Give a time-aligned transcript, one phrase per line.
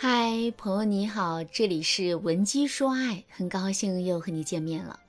[0.00, 5.00] 嗨，朋友你好，这里是文姬说爱，很高兴又和你见面了。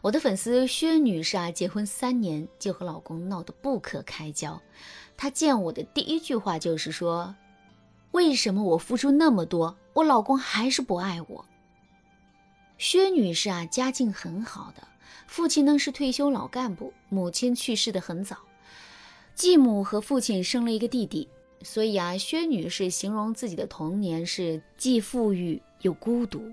[0.00, 4.62] 我的粉丝薛女士啊，结婚三年就和老公闹得不可开交。
[5.16, 7.34] 她见我的第一句话就是说
[8.12, 11.44] ：“为什么我付出那么多，我老公还是不爱我？”
[12.78, 14.86] 薛女士啊，家境很好的，
[15.26, 18.36] 父亲呢是退休老干部，母亲去世的很早，
[19.34, 21.28] 继母和父亲生了一个弟弟。
[21.62, 26.52] 所以啊，薛女士形容自己的童年是既富裕又孤独，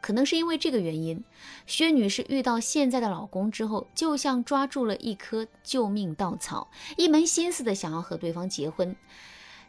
[0.00, 1.22] 可能是因为这个原因，
[1.66, 8.94] 薛女士遇到现在的老公之后，就像抓住了一颗救命稻草，一门心思的想要和对方结婚。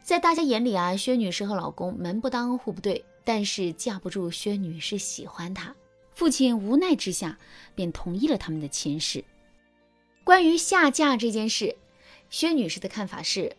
[0.02, 5.74] 在大家眼里啊，薛女士和老公门不当户不对，但是架不住薛女士喜欢他，
[6.12, 7.36] 父亲无奈之下
[7.74, 9.24] 便同意了他们的亲事。
[10.22, 11.74] 关于下嫁这件事，
[12.30, 13.56] 薛女士的看法是。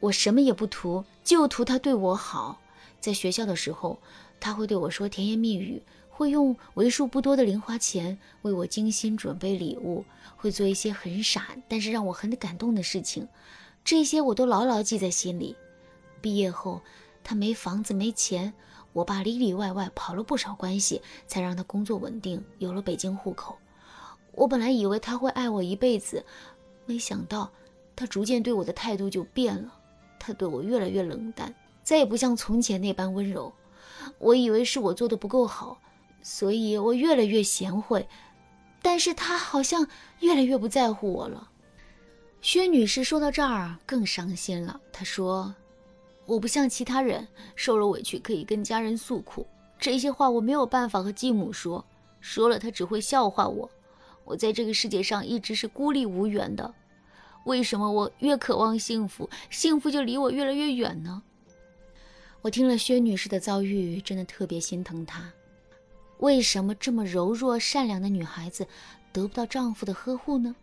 [0.00, 2.60] 我什么也不图，就图他对我好。
[3.00, 3.98] 在学校的时候，
[4.38, 10.04] 他会对我说甜言蜜语，会用为数不多的零花钱为我精心准备礼物，
[10.36, 13.26] 会做一些很傻但是让我很感动的事情。
[13.84, 15.56] 这些我都牢牢记在心里。
[16.20, 16.82] 毕业后，
[17.22, 18.52] 他没房子没钱，
[18.92, 23.56] 我爸里里外外跑了不少关系，才让他工作稳定，有了北京户口。
[24.32, 26.24] 我本来以为他会爱我一辈子，
[26.84, 27.50] 没想到
[27.94, 29.72] 他逐渐对我的态度就变了。
[30.18, 33.52] 他对我越来越冷淡，再也不像从前那般温柔。
[34.18, 35.78] 我以为是我做的不够好，
[36.22, 38.08] 所以我越来越贤惠。
[38.82, 39.88] 但是他好像
[40.20, 41.50] 越来越不在乎我了。
[42.40, 44.80] 薛女士说到这儿更伤心了。
[44.92, 45.52] 她说
[46.24, 49.44] ：“我不像其他人，受了委屈可以跟家人诉苦，
[49.80, 51.84] 这些话我没有办法和继母说，
[52.20, 53.68] 说了他只会笑话我。
[54.24, 56.72] 我在这个世界上一直是孤立无援的。”
[57.46, 61.22] 为什么我越渴望幸福，幸福就离我越来越远呢？
[62.42, 65.32] 我听了薛女士的遭遇，真的特别心疼她。
[66.18, 68.66] 为什么这么柔弱善良的女孩子
[69.12, 70.56] 得不到丈夫的呵护呢？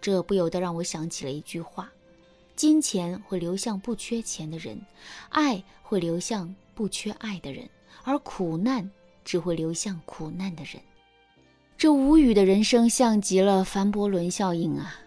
[0.00, 1.92] 这不由得让我想起了一句话：
[2.56, 4.80] 金钱会流向不缺钱的人，
[5.28, 7.68] 爱会流向不缺爱的人，
[8.02, 8.90] 而苦难
[9.24, 10.82] 只会流向苦难的人。
[11.78, 14.98] 这无语的人生像极了凡伯伦效应啊！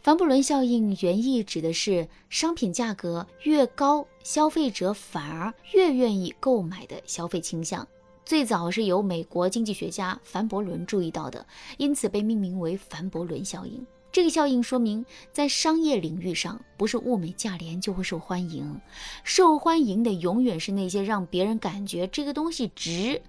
[0.00, 7.86] 凡布伦效应原意指的是商品价格越高，消费者反而越愿意购买的消费倾向。
[8.24, 11.46] 最早是由美国经济学家凡伯伦注意到的，
[11.78, 13.86] 因此被命名为凡伯伦效应。
[14.10, 18.80] 这个效应说明，在商业领域上，不是物美价廉就会受欢迎，
[19.22, 23.20] 受欢迎的永远是那些让别人感觉这个东西值。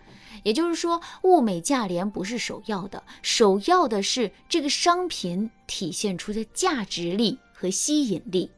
[0.44, 8.50] 也就是说，物美价廉不是首要的，首要的是这个商品体现出的价值力和吸引力。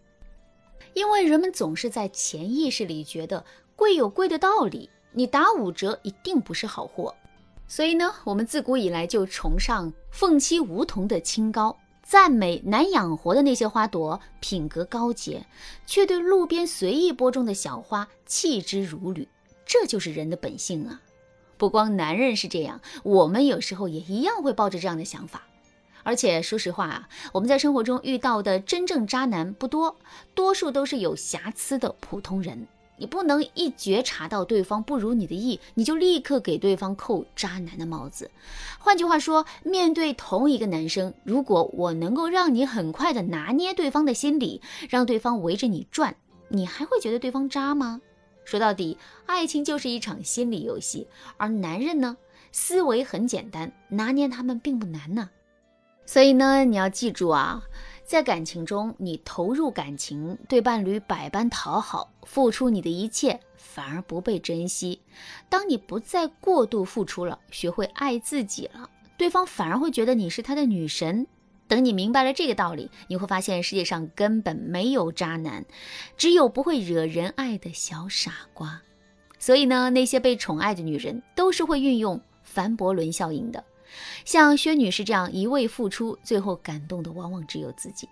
[0.93, 3.43] 因为人们总是在潜意识里觉得
[3.75, 7.15] 贵有贵的道理，你打五折一定不是好货。
[7.67, 15.45] 所以呢，我们自古以来就崇尚凤栖梧桐的清高，赞美难养活的那些花朵品格高洁，
[15.85, 19.27] 却对路边随意播种的小花弃之如履。
[19.65, 21.01] 这就是人的本性啊！
[21.57, 25.43] 不光男人是这样，我们有时候也一样会抱着这样的想法。
[26.03, 29.95] 而且说实话啊，我们在生活中遇到的真正渣男不多，
[30.33, 32.67] 多数都是有瑕疵的普通人。
[33.01, 38.29] 你不能一觉察到对方不如你的意，你就立刻给对方扣渣男的帽子。
[38.77, 46.15] 换句话说，面对同一个男生，如果我能够让你很快的拿捏对方的心理，让对方围着你转，
[46.49, 48.01] 你还会觉得对方渣吗？
[48.45, 51.07] 说到底，爱情就是一场心理游戏，
[51.37, 52.15] 而男人呢，
[52.51, 55.31] 思维很简单，拿捏他们并不难呢。
[56.05, 57.63] 所以呢，你要记住啊，
[58.03, 64.99] 在感情中，你投入感情，对伴侣百般讨好，付出你的一切，反而不被珍惜。
[65.47, 71.25] 当你不再过度付出了，学会爱自己了，对方反而会觉得你是他的女神。
[71.69, 75.65] 等你明白了这个道理，你会发现世界上根本没有渣男，
[76.17, 78.81] 只有不会惹人爱的小傻瓜。
[79.39, 83.63] 所以呢，那些被宠爱的女人都是会运用凡伯伦效应的。
[84.25, 88.07] 像薛女士这样一味付出，最后感动的往往只有自己。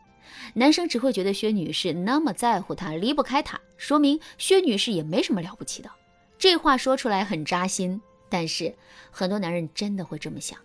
[0.54, 5.90] 男生只会觉得薛女士那么在乎他，离不开他，说明薛女士也没什么了不起的。
[6.38, 8.00] 这话说出来很扎心，
[8.30, 8.76] 但是
[9.12, 10.58] 很多男人真的会这么想。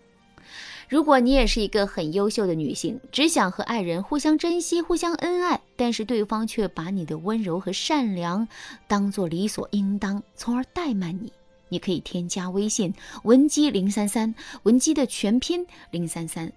[0.87, 8.47] 如果你也是一个很优秀的女性，只想和爱人互相珍惜、互相恩爱，但是对方却把你的温柔和善良
[8.87, 11.33] 当做理所应当，从而怠慢你，
[11.69, 14.33] 你可以添加微信文姬零三三，
[14.63, 16.51] 文姬的全拼零三三，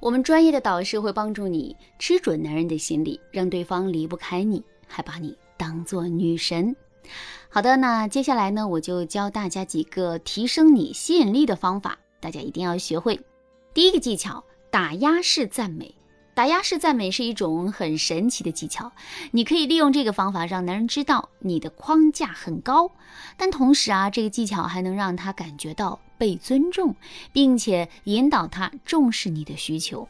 [0.00, 6.74] 我们专业的导师会帮助你吃准男人的心理，让对方离不开你，还把你当做女神。
[7.48, 13.20] 好的，那接下来呢，我就教大家几个提升你吸引力的方法，大家一定要学会。
[13.72, 15.94] 第一个技巧，打压式赞美。
[16.34, 18.90] 打压式赞美是一种很神奇的技巧，
[19.30, 22.90] 你可以利用这个方法让男人知道你的框架很高，
[23.36, 26.96] 但同时啊，这个技巧还能让他感觉到被尊重，
[27.32, 30.08] 并且引导他重视你的需求。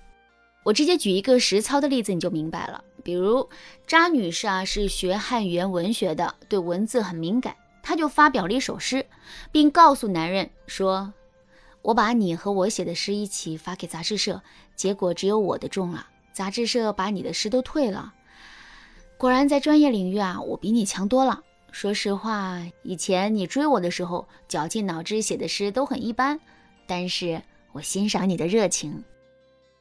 [0.63, 2.83] 我直接举一个实操的例子，你就明白了。
[3.03, 3.47] 比如，
[3.87, 9.05] 渣女士啊是学汉语言文学的，对文字很敏感，她就发表了一首诗，
[9.53, 11.13] 并告诉男人说
[11.83, 14.41] ：“我把你和我写的诗一起发给杂志社，
[14.75, 18.13] 结果只有我的中了。”杂志社把你的诗都退了，
[19.17, 21.45] 果然在专业领域啊，我比你强多了。
[21.71, 26.41] 说实话，以前你追我的时候，绞尽脑汁写的诗都很一般，
[26.89, 27.41] 但是
[27.71, 29.05] 我欣赏你的热情。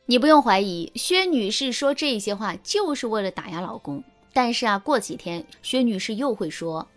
[0.06, 4.04] 你不用怀疑，薛女士说这些话就是为了打压老公。
[4.32, 6.88] 但是啊，过几天薛女士又会说，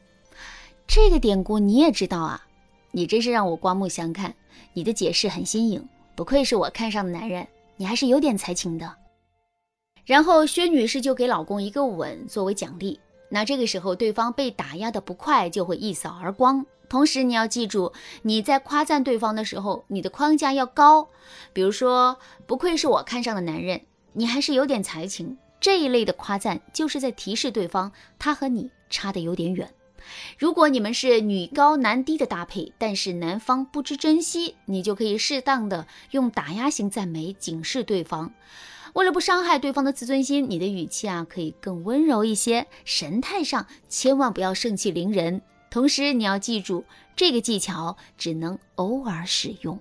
[0.87, 2.47] 这个典故你也知道啊，
[2.91, 4.35] 你真是让我刮目相看。
[4.75, 5.83] 你的解释很新颖，
[6.15, 7.49] 不愧是我看上的男人，
[7.79, 8.95] 你还是有点才情的。
[10.07, 12.99] 然后薛女士就给老公一个吻作为奖励。
[13.29, 16.65] 那这个时候，对方被打压的不快就会一扫而光。
[16.89, 17.93] 同时，你要记住，
[18.23, 21.09] 你在夸赞对方的时候，你的框架要高。
[21.53, 22.17] 比如说，
[22.47, 23.81] 不愧是我看上的男人，
[24.13, 25.37] 你还是有点才情。
[25.59, 29.69] 这一类的夸赞就是在提示对方，他和你差得有点远。
[30.39, 38.33] 如果你们是女高男低的搭配，但是男方不知珍惜，你就可以适当的用打压型赞美警示对方。
[38.95, 45.43] 为了不伤害对方的自尊心，你的语气啊可以更温柔一些，神态上千万不要盛气凌人。
[45.71, 49.79] 同时，你要记住这个技巧只能偶尔使用。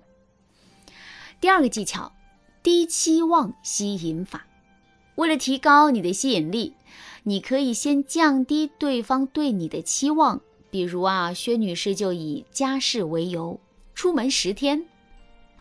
[1.39, 2.11] 第二个技巧，
[2.61, 4.45] 低期望吸引法。
[5.15, 6.73] 为了提高你的吸引力，
[7.23, 10.41] 你可以先降低对方对你的期望。
[10.69, 13.59] 比如啊，薛女士就以家事为由
[13.93, 14.85] 出门十天。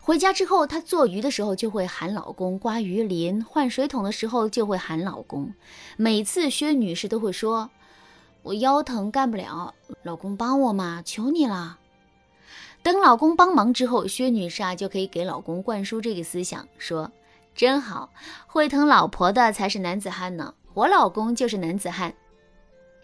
[0.01, 5.53] 回家之后，她做鱼的时候就会喊老公刮鱼鳞，换水桶的时候就会喊老公。
[5.97, 7.71] 每次薛女士都会说
[8.43, 9.73] ：“我腰疼干不了，
[10.03, 11.79] 老公帮我嘛，求你了。”
[12.83, 17.11] 等老公帮忙之后，薛女士啊就可以给老公灌输这个思想，说
[17.55, 18.11] ：“真好，
[18.45, 22.13] 会疼老婆的才是男子汉呢，我老公就是男子汉。”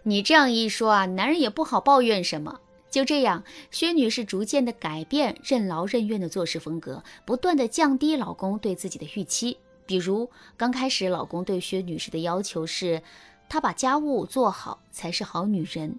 [0.03, 2.59] 你这样一说啊，男人也不好抱怨什么。
[2.89, 9.57] 就这样，薛女士逐渐的改变任劳任怨的做事风格，不断的降低老公对自己的预期。
[9.85, 13.01] 比如，刚开始老公对薛女士的要求是，
[13.47, 15.97] 她把家务做好才是好女人。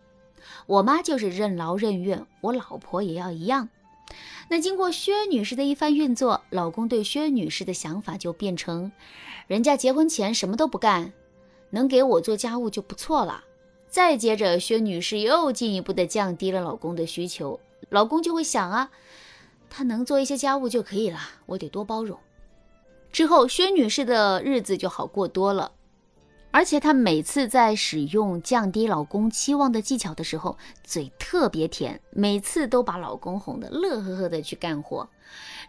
[0.67, 3.71] 我妈就是任劳任怨，我老婆也要一样。
[4.49, 8.93] 那经过薛女士的一番运作，老公对薛女士的想法就变成，
[9.47, 11.13] 人家结婚前什么都不干，
[11.71, 13.45] 能给我做家务就不错了。
[13.89, 17.61] 再接着，薛女士又进一步的降低了老公的需求，
[17.91, 18.91] 老公就会想啊，
[19.69, 22.19] 他能做一些家务就可以了，我得多包容。
[23.11, 25.73] 之后，薛女士的日子就好过多了。
[26.53, 35.09] 而且她每次在使用降低老公期望的技巧的时候，嘴特别甜，每次都把老公哄得乐呵呵的去干活。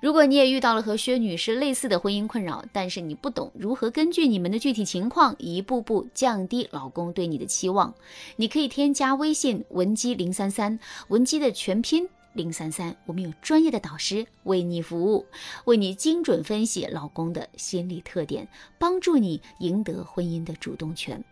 [0.01, 7.94] 如果你也遇到了和薛女士类似的婚姻困扰，但是你不懂如何根据你们的具体情况一步步降低老公对你的期望，
[8.35, 12.09] 你可以添加微信文姬零三三，文姬的全拼。
[12.33, 15.25] 零三三，我们有专业的导师为你服务，
[15.66, 18.47] 为你精准分析老公的心理特点，
[18.78, 21.23] 帮助你赢得婚姻的主动权。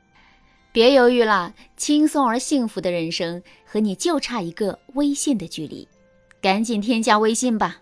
[0.72, 5.88] 别犹豫了，轻松而幸福的人生和你就差一个微信的距离，
[6.42, 7.82] 赶紧添加微信吧。